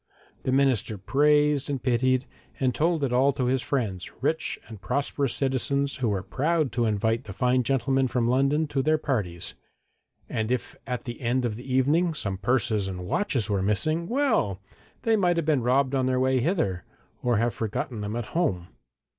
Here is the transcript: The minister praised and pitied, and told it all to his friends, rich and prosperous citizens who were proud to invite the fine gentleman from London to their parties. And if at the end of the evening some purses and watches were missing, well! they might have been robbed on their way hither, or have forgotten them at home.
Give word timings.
The 0.41 0.51
minister 0.51 0.97
praised 0.97 1.69
and 1.69 1.79
pitied, 1.83 2.25
and 2.59 2.73
told 2.73 3.03
it 3.03 3.13
all 3.13 3.31
to 3.33 3.45
his 3.45 3.61
friends, 3.61 4.11
rich 4.19 4.57
and 4.67 4.81
prosperous 4.81 5.35
citizens 5.35 5.97
who 5.97 6.09
were 6.09 6.23
proud 6.23 6.71
to 6.71 6.85
invite 6.85 7.25
the 7.25 7.33
fine 7.33 7.61
gentleman 7.61 8.07
from 8.07 8.27
London 8.27 8.65
to 8.69 8.81
their 8.81 8.97
parties. 8.97 9.53
And 10.27 10.51
if 10.51 10.75
at 10.87 11.03
the 11.03 11.21
end 11.21 11.45
of 11.45 11.55
the 11.55 11.71
evening 11.71 12.15
some 12.15 12.37
purses 12.39 12.87
and 12.87 13.05
watches 13.05 13.47
were 13.47 13.61
missing, 13.61 14.07
well! 14.07 14.59
they 15.03 15.15
might 15.15 15.37
have 15.37 15.45
been 15.45 15.61
robbed 15.61 15.93
on 15.93 16.07
their 16.07 16.19
way 16.19 16.39
hither, 16.39 16.83
or 17.21 17.37
have 17.37 17.53
forgotten 17.53 18.01
them 18.01 18.15
at 18.15 18.25
home. 18.33 18.69